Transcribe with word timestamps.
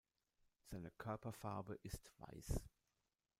Seine 0.63 0.89
Körperfarbe 0.89 1.75
ist 1.83 2.09
weiß. 2.17 2.59